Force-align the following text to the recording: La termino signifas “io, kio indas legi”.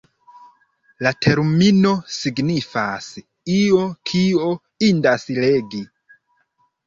La 1.07 1.09
termino 1.25 1.89
signifas 2.13 3.09
“io, 3.57 3.83
kio 4.13 4.49
indas 4.89 5.27
legi”. 5.43 5.83